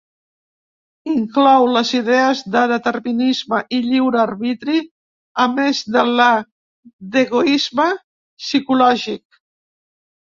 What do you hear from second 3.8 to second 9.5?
lliure arbitri, a més de la d'egoisme psicològic.